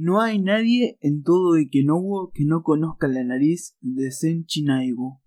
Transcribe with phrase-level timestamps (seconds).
[0.00, 5.20] No hay nadie en todo Ikenowo que no conozca la nariz de Senchi Naigu.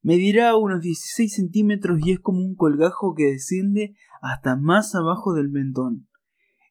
[0.00, 5.50] Medirá unos 16 centímetros y es como un colgajo que desciende hasta más abajo del
[5.50, 6.08] mentón.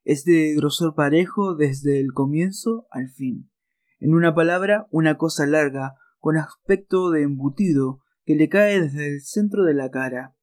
[0.03, 3.51] Es de grosor parejo desde el comienzo al fin.
[3.99, 9.21] En una palabra, una cosa larga, con aspecto de embutido, que le cae desde el
[9.21, 10.35] centro de la cara.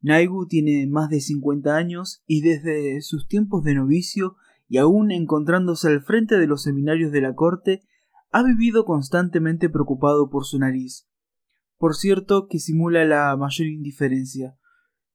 [0.00, 4.36] Naigu tiene más de 50 años y desde sus tiempos de novicio
[4.68, 7.82] y aún encontrándose al frente de los seminarios de la corte,
[8.30, 11.08] ha vivido constantemente preocupado por su nariz.
[11.78, 14.58] Por cierto que simula la mayor indiferencia,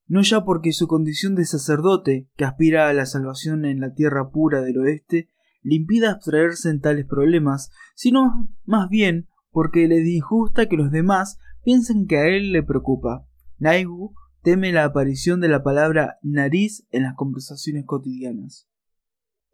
[0.08, 4.32] no ya porque su condición de sacerdote, que aspira a la salvación en la tierra
[4.32, 5.30] pura del oeste,
[5.62, 11.38] le impida abstraerse en tales problemas, sino más bien porque le disgusta que los demás
[11.64, 13.26] piensen que a él le preocupa.
[13.60, 18.68] Naigu teme la aparición de la palabra nariz en las conversaciones cotidianas.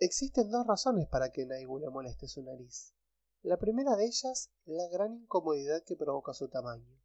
[0.02, 2.94] Existen dos razones para que Naigu le moleste su nariz.
[3.42, 7.02] La primera de ellas, la gran incomodidad que provoca su tamaño.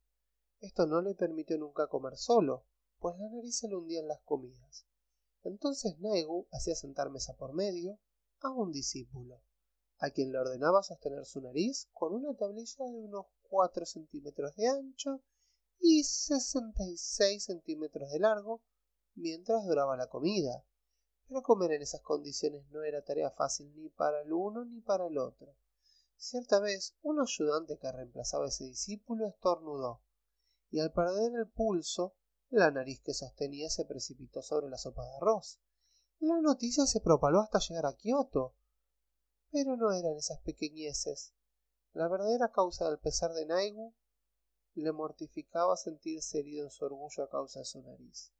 [0.61, 2.67] Esto no le permitió nunca comer solo,
[3.01, 4.86] pues la nariz se le hundía en las comidas.
[5.42, 7.98] Entonces Naigu hacía sentar mesa por medio
[8.42, 9.42] a un discípulo,
[9.98, 14.69] a quien le ordenaba sostener su nariz con una tablilla de unos 4 centímetros de
[14.69, 15.20] ancho
[15.81, 18.62] y 66 centímetros de largo
[19.17, 20.64] mientras duraba la comida.
[21.28, 25.06] Pero comer en esas condiciones no era tarea fácil ni para el uno ni para
[25.06, 25.56] el otro.
[26.17, 30.02] Cierta vez, un ayudante que reemplazaba a ese discípulo estornudó,
[30.70, 32.14] y al perder el pulso,
[32.50, 35.61] la nariz que sostenía se precipitó sobre la sopa de arroz.
[36.20, 38.55] La noticia se propaló hasta llegar a Kioto.
[39.50, 41.33] Pero no eran esas pequeñeces.
[41.92, 43.95] La verdadera causa del pesar de Naigu
[44.75, 48.33] le mortificaba sentirse herido en su orgullo a causa de su nariz.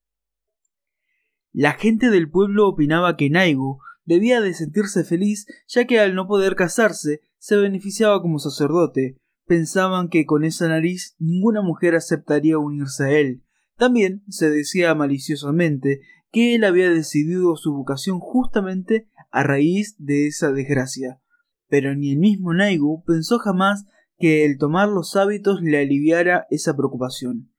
[1.56, 6.27] La gente del pueblo opinaba que Naigu debía de sentirse feliz ya que al no
[6.27, 9.20] poder casarse se beneficiaba como sacerdote.
[9.46, 13.45] Pensaban que con esa nariz ninguna mujer aceptaría unirse a él.
[13.77, 16.01] También se decía maliciosamente
[16.33, 21.20] que él había decidido su vocación justamente a raíz de esa desgracia.
[21.68, 23.84] Pero ni el mismo Naigu pensó jamás
[24.18, 27.53] que el tomar los hábitos le aliviara esa preocupación.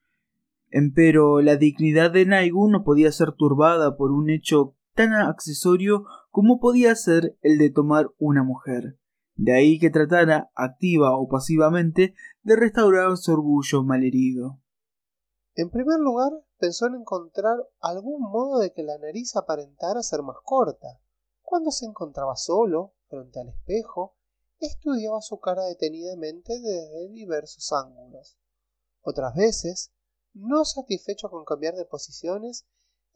[0.69, 6.59] Empero la dignidad de Naigu no podía ser turbada por un hecho tan accesorio como
[6.59, 8.97] podía ser el de tomar una mujer.
[9.35, 14.59] De ahí que tratara, activa o pasivamente, de restaurar su orgullo malherido.
[15.55, 20.37] En primer lugar, pensó en encontrar algún modo de que la nariz aparentara ser más
[20.43, 20.99] corta.
[21.41, 24.15] Cuando se encontraba solo, frente al espejo,
[24.59, 28.37] estudiaba su cara detenidamente desde diversos ángulos.
[29.01, 29.93] Otras veces,
[30.35, 32.65] no satisfecho con cambiar de posiciones,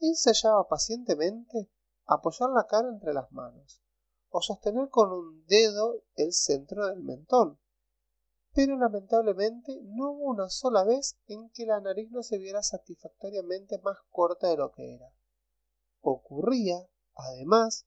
[0.00, 1.70] ensayaba pacientemente
[2.06, 3.82] apoyar la cara entre las manos
[4.30, 7.58] o sostener con un dedo el centro del mentón.
[8.52, 13.78] Pero lamentablemente no hubo una sola vez en que la nariz no se viera satisfactoriamente
[13.78, 15.12] más corta de lo que era.
[16.00, 17.86] Ocurría, además,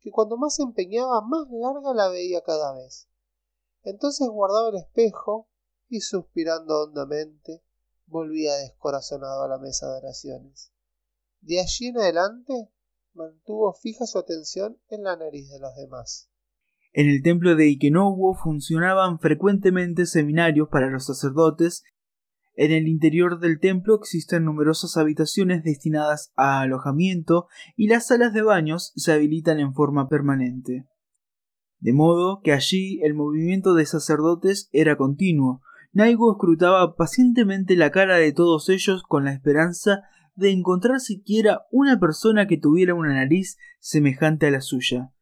[0.00, 3.08] que cuando más se empeñaba más larga la veía cada vez.
[3.82, 5.48] Entonces guardaba el espejo
[5.88, 7.62] y suspirando hondamente
[8.12, 10.72] volvía descorazonado a la mesa de oraciones.
[11.40, 12.70] De allí en adelante
[13.14, 16.30] mantuvo fija su atención en la nariz de los demás.
[16.92, 21.82] En el templo de Ikenowo funcionaban frecuentemente seminarios para los sacerdotes.
[22.54, 28.42] En el interior del templo existen numerosas habitaciones destinadas a alojamiento y las salas de
[28.42, 30.84] baños se habilitan en forma permanente.
[31.80, 38.16] De modo que allí el movimiento de sacerdotes era continuo, Naigo escrutaba pacientemente la cara
[38.16, 40.02] de todos ellos con la esperanza
[40.34, 45.12] de encontrar siquiera una persona que tuviera una nariz semejante a la suya.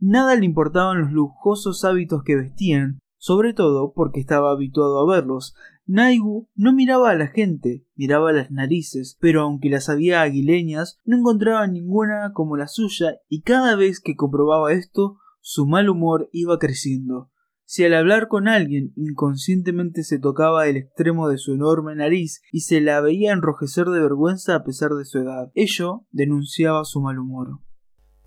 [0.00, 5.54] Nada le importaban los lujosos hábitos que vestían, sobre todo porque estaba habituado a verlos.
[5.86, 11.16] Naigu no miraba a la gente, miraba las narices, pero aunque las había aguileñas, no
[11.16, 16.58] encontraba ninguna como la suya, y cada vez que comprobaba esto, su mal humor iba
[16.58, 17.30] creciendo.
[17.68, 22.60] Si al hablar con alguien inconscientemente se tocaba el extremo de su enorme nariz y
[22.60, 27.18] se la veía enrojecer de vergüenza a pesar de su edad, ello denunciaba su mal
[27.18, 27.58] humor.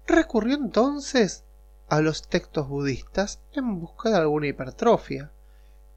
[0.06, 1.46] Recurrió entonces
[1.88, 5.32] a los textos budistas en busca de alguna hipertrofia,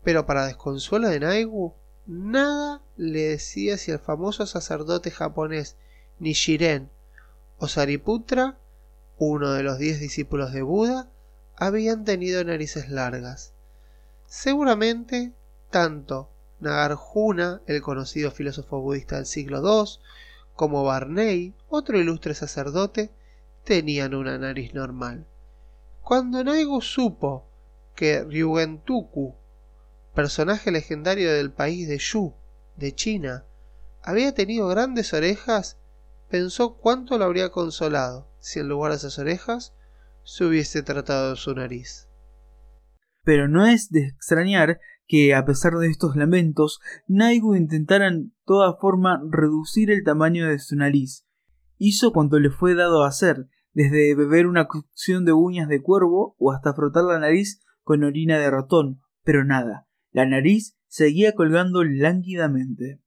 [0.04, 1.74] pero para desconsuelo de Naigu,
[2.06, 5.76] nada le decía si el famoso sacerdote japonés
[6.20, 6.90] Nishiren
[7.58, 8.60] o Sariputra,
[9.18, 11.10] uno de los diez discípulos de Buda,
[11.56, 13.52] habían tenido narices largas.
[14.26, 15.32] Seguramente,
[15.70, 16.28] tanto
[16.60, 19.98] Nagarjuna, el conocido filósofo budista del siglo II,
[20.54, 23.10] como Barney, otro ilustre sacerdote,
[23.64, 25.26] tenían una nariz normal.
[26.02, 27.46] Cuando Naigu supo
[27.94, 29.34] que Ryugentuku,
[30.14, 32.32] personaje legendario del país de Yu,
[32.76, 33.44] de China,
[34.02, 35.76] había tenido grandes orejas,
[36.28, 39.72] pensó cuánto lo habría consolado si en lugar de esas orejas
[40.24, 42.08] se hubiese tratado su nariz.
[43.24, 48.76] Pero no es de extrañar que, a pesar de estos lamentos, Naigu intentara en toda
[48.76, 51.26] forma reducir el tamaño de su nariz.
[51.78, 56.52] Hizo cuanto le fue dado hacer, desde beber una cocción de uñas de cuervo o
[56.52, 63.00] hasta frotar la nariz con orina de ratón, pero nada, la nariz seguía colgando lánguidamente.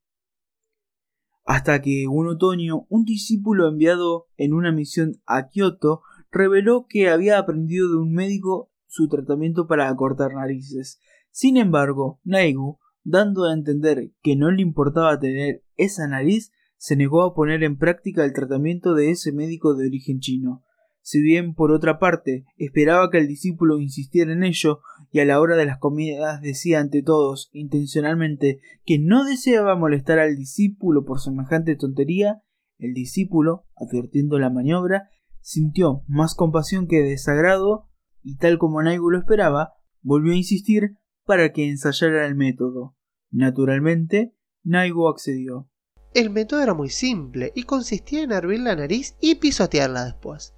[1.46, 6.02] Hasta que un otoño un discípulo enviado en una misión a Kioto
[6.36, 11.00] reveló que había aprendido de un médico su tratamiento para acortar narices.
[11.32, 17.24] Sin embargo, Naigu, dando a entender que no le importaba tener esa nariz, se negó
[17.24, 20.64] a poner en práctica el tratamiento de ese médico de origen chino.
[21.02, 24.80] Si bien, por otra parte, esperaba que el discípulo insistiera en ello,
[25.12, 30.20] y a la hora de las comidas decía ante todos, intencionalmente, que no deseaba molestar
[30.20, 32.42] al discípulo por semejante tontería,
[32.78, 35.10] el discípulo, advirtiendo la maniobra,
[35.46, 37.88] sintió más compasión que desagrado,
[38.24, 42.98] y tal como Naigu lo esperaba, volvió a insistir para que ensayara el método.
[43.30, 44.34] Naturalmente,
[44.64, 45.70] Naigu accedió.
[46.16, 50.56] El método era muy simple y consistía en hervir la nariz y pisotearla después.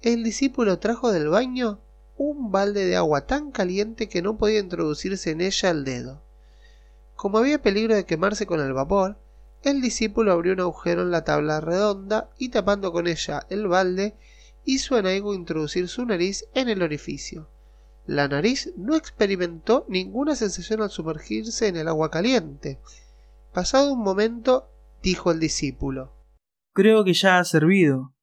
[0.00, 1.82] El discípulo trajo del baño
[2.16, 6.22] un balde de agua tan caliente que no podía introducirse en ella el dedo.
[7.14, 9.18] Como había peligro de quemarse con el vapor,
[9.62, 14.16] el discípulo abrió un agujero en la tabla redonda y tapando con ella el balde,
[14.64, 17.48] hizo a Naigo introducir su nariz en el orificio.
[18.06, 22.80] La nariz no experimentó ninguna sensación al sumergirse en el agua caliente.
[23.52, 24.68] Pasado un momento,
[25.02, 26.16] dijo el discípulo.
[26.72, 28.14] Creo que ya ha servido.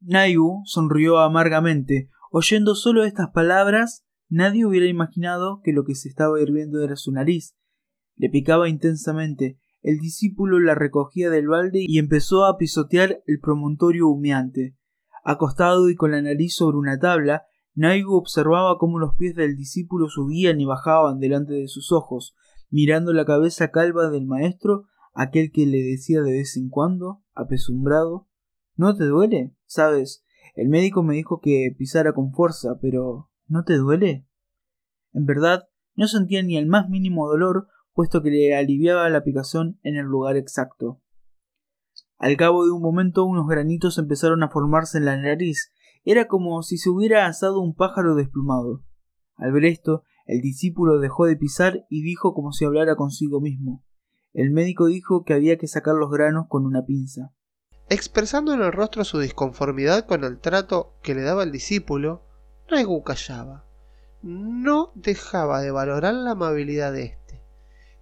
[0.00, 2.10] Naigu sonrió amargamente.
[2.30, 7.12] Oyendo solo estas palabras, nadie hubiera imaginado que lo que se estaba hirviendo era su
[7.12, 7.56] nariz.
[8.16, 9.58] Le picaba intensamente.
[9.80, 14.76] El discípulo la recogía del balde y empezó a pisotear el promontorio humeante.
[15.24, 17.44] Acostado y con la nariz sobre una tabla,
[17.74, 22.34] Naigu observaba cómo los pies del discípulo subían y bajaban delante de sus ojos,
[22.70, 28.28] mirando la cabeza calva del maestro aquel que le decía de vez en cuando, apesumbrado,
[28.78, 29.56] ¿No te duele?
[29.66, 30.24] Sabes,
[30.54, 34.24] el médico me dijo que pisara con fuerza, pero ¿no te duele?
[35.12, 39.80] En verdad, no sentía ni el más mínimo dolor, puesto que le aliviaba la picazón
[39.82, 41.02] en el lugar exacto.
[42.18, 45.72] Al cabo de un momento unos granitos empezaron a formarse en la nariz.
[46.04, 48.82] Era como si se hubiera asado un pájaro desplumado.
[49.36, 53.84] Al ver esto, el discípulo dejó de pisar y dijo como si hablara consigo mismo.
[54.34, 57.32] El médico dijo que había que sacar los granos con una pinza.
[57.88, 62.22] Expresando en el rostro su disconformidad con el trato que le daba el discípulo,
[62.70, 63.64] Naigu callaba.
[64.22, 67.42] No dejaba de valorar la amabilidad de éste,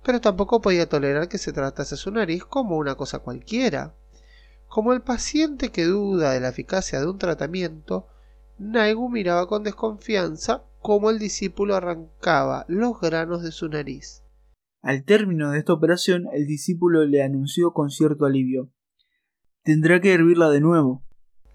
[0.02, 3.94] pero tampoco podía tolerar que se tratase su nariz como una cosa cualquiera.
[4.68, 8.08] Como el paciente que duda de la eficacia de un tratamiento,
[8.58, 14.22] Naigu miraba con desconfianza cómo el discípulo arrancaba los granos de su nariz.
[14.82, 18.70] Al término de esta operación, el discípulo le anunció con cierto alivio.
[19.62, 21.02] Tendrá que hervirla de nuevo.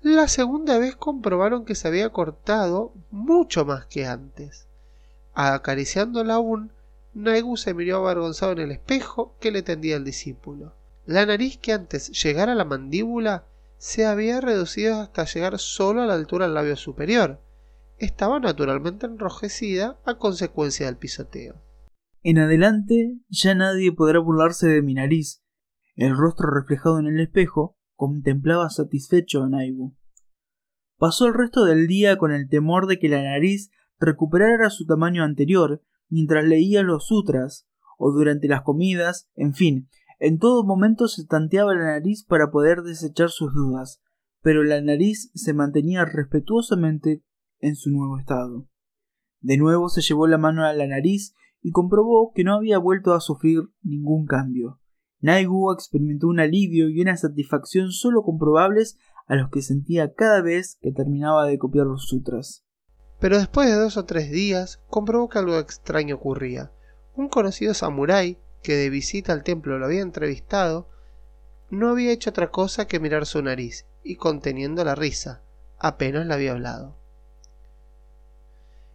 [0.02, 4.68] La segunda vez comprobaron que se había cortado mucho más que antes.
[5.34, 6.74] Acariciándola aún,
[7.14, 10.74] Naigu se miró avergonzado en el espejo que le tendía el discípulo.
[11.06, 16.06] La nariz que antes llegara a la mandíbula se había reducido hasta llegar solo a
[16.06, 17.42] la altura del labio superior.
[17.98, 21.62] Estaba naturalmente enrojecida a consecuencia del pisoteo.
[22.22, 25.44] En adelante ya nadie podrá burlarse de mi nariz.
[25.96, 29.96] El rostro reflejado en el espejo contemplaba satisfecho a Naibu.
[30.98, 35.24] Pasó el resto del día con el temor de que la nariz recuperara su tamaño
[35.24, 37.68] anterior mientras leía los sutras
[37.98, 39.90] o durante las comidas, en fin,
[40.24, 44.04] en todo momento se tanteaba la nariz para poder desechar sus dudas,
[44.44, 47.24] pero la nariz se mantenía respetuosamente
[47.60, 48.68] en su nuevo estado.
[49.40, 53.16] De nuevo se llevó la mano a la nariz y comprobó que no había vuelto
[53.16, 54.80] a sufrir ningún cambio.
[55.22, 60.78] Naigu experimentó un alivio y una satisfacción solo comprobables a los que sentía cada vez
[60.82, 62.64] que terminaba de copiar los sutras.
[63.20, 66.72] Pero después de dos o tres días comprobó que algo extraño ocurría.
[67.16, 70.88] Un conocido samurái, que de visita al templo lo había entrevistado,
[71.70, 75.42] no había hecho otra cosa que mirar su nariz y conteniendo la risa,
[75.80, 76.96] apenas le había hablado.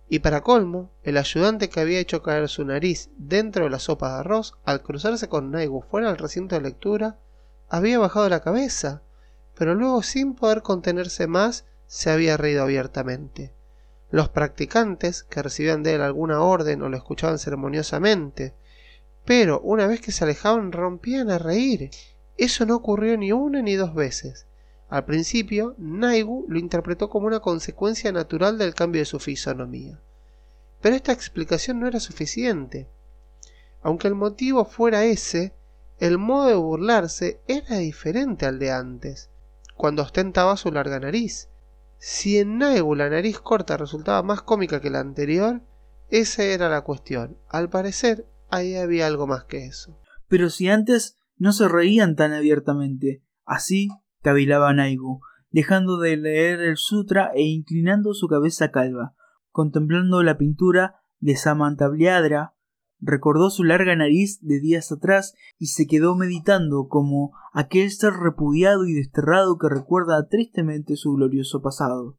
[0.08, 4.12] Y para colmo, el ayudante que había hecho caer su nariz dentro de la sopa
[4.12, 7.18] de arroz, al cruzarse con Naigu fuera del recinto de lectura,
[7.68, 9.02] había bajado la cabeza,
[9.56, 13.52] pero luego sin poder contenerse más, se había reído abiertamente.
[14.11, 18.54] los practicantes que recibían de él alguna orden o lo escuchaban ceremoniosamente,
[19.26, 21.90] pero una vez que se alejaban rompían a reír.
[22.38, 24.47] Eso no ocurrió ni una ni dos veces.
[24.88, 29.99] Al principio, Naigu lo interpretó como una consecuencia natural del cambio de su fisonomía.
[30.80, 32.87] Pero esta explicación no era suficiente.
[33.83, 35.52] Aunque el motivo fuera ese,
[35.99, 39.28] el modo de burlarse era diferente al de antes,
[39.75, 41.49] cuando ostentaba su larga nariz.
[41.99, 45.62] Si en Naigu la nariz corta resultaba más cómica que la anterior,
[46.11, 47.37] esa era la cuestión.
[47.49, 49.99] Al parecer, ahí había algo más que eso.
[50.29, 53.88] Pero si antes no se reían tan abiertamente, así
[54.23, 59.15] cavilaba Naigu, dejando de leer el sutra e inclinando su cabeza calva,
[59.50, 62.55] contemplando la pintura de Samantabliadra,
[62.99, 68.87] recordó su larga nariz de días atrás y se quedó meditando como aquel ser repudiado
[68.87, 72.19] y desterrado que recuerda tristemente su glorioso pasado.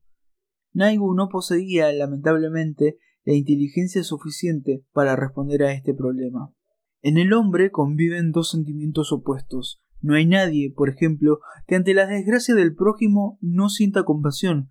[0.73, 6.53] Naigu no poseía, lamentablemente, la inteligencia suficiente para responder a este problema.
[7.01, 12.05] En el hombre conviven dos sentimientos opuestos, no hay nadie, por ejemplo, que ante la
[12.05, 14.69] desgracia del prójimo no sienta compasión,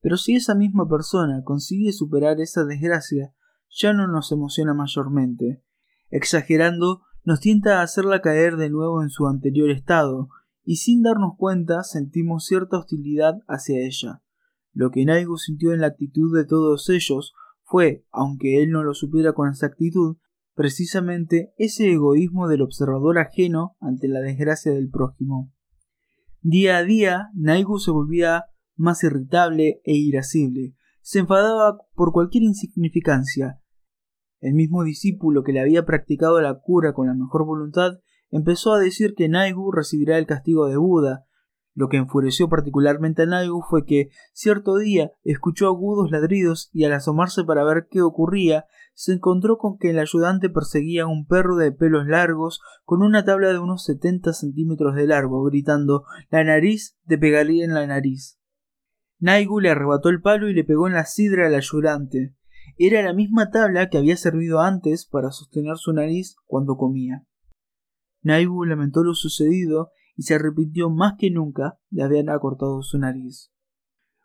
[0.00, 3.32] pero si esa misma persona consigue superar esa desgracia,
[3.70, 5.62] ya no nos emociona mayormente.
[6.10, 10.30] Exagerando, nos tienta a hacerla caer de nuevo en su anterior estado,
[10.64, 14.20] y sin darnos cuenta sentimos cierta hostilidad hacia ella.
[14.72, 18.94] Lo que Naigu sintió en la actitud de todos ellos fue, aunque él no lo
[18.94, 20.18] supiera con exactitud,
[20.54, 25.52] precisamente ese egoísmo del observador ajeno ante la desgracia del prójimo.
[26.40, 28.44] Día a día, Naigu se volvía
[28.76, 33.60] más irritable e irascible, se enfadaba por cualquier insignificancia.
[34.40, 38.78] El mismo discípulo que le había practicado la cura con la mejor voluntad empezó a
[38.78, 41.24] decir que Naigu recibirá el castigo de Buda,
[41.74, 46.92] lo que enfureció particularmente a Naigu fue que cierto día escuchó agudos ladridos y al
[46.92, 51.56] asomarse para ver qué ocurría, se encontró con que el ayudante perseguía a un perro
[51.56, 56.96] de pelos largos con una tabla de unos setenta centímetros de largo, gritando La nariz
[57.06, 58.38] te pegaría en la nariz.
[59.18, 62.36] Naigu le arrebató el palo y le pegó en la sidra al ayudante.
[62.78, 67.26] Era la misma tabla que había servido antes para sostener su nariz cuando comía.
[68.22, 73.50] Naigu lamentó lo sucedido y se arrepintió más que nunca de haber acortado su nariz.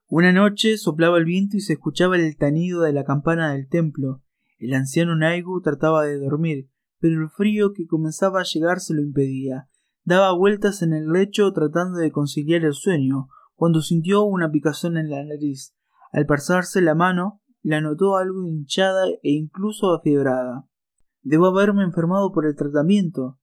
[0.08, 4.24] Una noche soplaba el viento y se escuchaba el tanido de la campana del templo.
[4.58, 6.69] El anciano Naigu trataba de dormir,
[7.00, 9.69] pero el frío que comenzaba a llegar se lo impedía.
[10.03, 15.10] Daba vueltas en el lecho tratando de conciliar el sueño, cuando sintió una picazón en
[15.10, 15.75] la nariz.
[16.12, 20.67] Al pasarse la mano, la notó algo hinchada e incluso afiebrada.
[21.22, 23.38] Debo haberme enfermado por el tratamiento,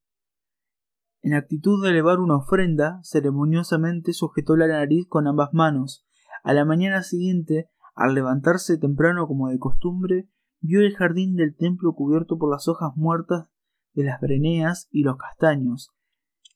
[1.22, 6.06] en actitud de elevar una ofrenda, ceremoniosamente sujetó la nariz con ambas manos.
[6.44, 10.28] A la mañana siguiente, al levantarse temprano como de costumbre,
[10.60, 13.48] vio el jardín del templo cubierto por las hojas muertas
[13.94, 15.90] de las breneas y los castaños,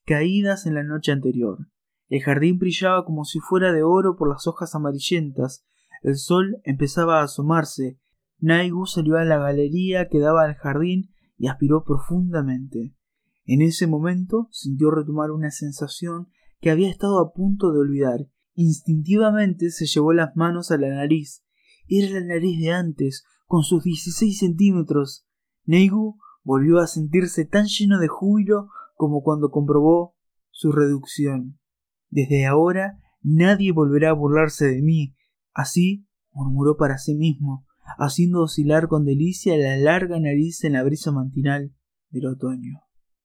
[0.05, 1.67] caídas en la noche anterior.
[2.07, 5.65] El jardín brillaba como si fuera de oro por las hojas amarillentas.
[6.01, 7.99] El sol empezaba a asomarse.
[8.39, 12.95] Naigu salió a la galería que daba al jardín y aspiró profundamente.
[13.51, 16.29] En ese momento sintió retomar una sensación
[16.61, 18.29] que había estado a punto de olvidar.
[18.53, 21.43] Instintivamente se llevó las manos a la nariz.
[21.85, 25.27] Era la nariz de antes, con sus dieciséis centímetros.
[25.65, 30.15] Neigu volvió a sentirse tan lleno de júbilo como cuando comprobó
[30.51, 31.59] su reducción.
[32.09, 35.13] Desde ahora nadie volverá a burlarse de mí.
[35.53, 37.65] Así murmuró para sí mismo,
[37.97, 41.75] haciendo oscilar con delicia la larga nariz en la brisa matinal
[42.11, 42.79] del otoño.